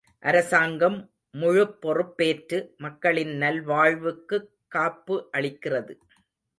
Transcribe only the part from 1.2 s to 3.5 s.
முழுப்பொறுப்பேற்று மக்களின்